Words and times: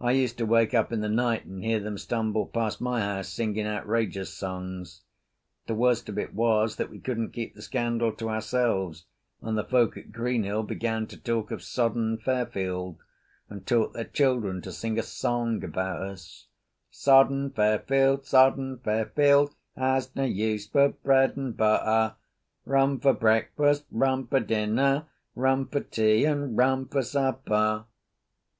I 0.00 0.10
used 0.10 0.36
to 0.38 0.46
wake 0.46 0.74
up 0.74 0.90
in 0.90 1.00
the 1.00 1.08
night 1.08 1.44
and 1.44 1.62
hear 1.62 1.78
them 1.78 1.96
stumble 1.96 2.46
past 2.46 2.80
my 2.80 3.02
house, 3.02 3.28
singing 3.28 3.68
outrageous 3.68 4.34
songs. 4.34 5.02
The 5.68 5.76
worst 5.76 6.08
of 6.08 6.18
it 6.18 6.34
was 6.34 6.74
that 6.74 6.90
we 6.90 6.98
couldn't 6.98 7.30
keep 7.30 7.54
the 7.54 7.62
scandal 7.62 8.10
to 8.16 8.28
ourselves 8.30 9.04
and 9.40 9.56
the 9.56 9.62
folk 9.62 9.96
at 9.96 10.10
Greenhill 10.10 10.64
began 10.64 11.06
to 11.06 11.16
talk 11.16 11.52
of 11.52 11.62
"sodden 11.62 12.18
Fairfield" 12.18 12.96
and 13.48 13.64
taught 13.64 13.92
their 13.92 14.02
children 14.06 14.60
to 14.62 14.72
sing 14.72 14.98
a 14.98 15.04
song 15.04 15.62
about 15.62 16.02
us: 16.02 16.48
"Sodden 16.90 17.50
Fairfield, 17.50 18.26
sodden 18.26 18.78
Fairfield, 18.78 19.54
has 19.76 20.10
no 20.16 20.24
use 20.24 20.66
for 20.66 20.88
bread 20.88 21.36
and 21.36 21.56
butter, 21.56 22.16
Rum 22.64 22.98
for 22.98 23.12
breakfast, 23.12 23.84
rum 23.92 24.26
for 24.26 24.40
dinner, 24.40 25.06
rum 25.36 25.68
for 25.68 25.78
tea, 25.78 26.24
and 26.24 26.56
rum 26.58 26.88
for 26.88 27.02
supper!" 27.04 27.84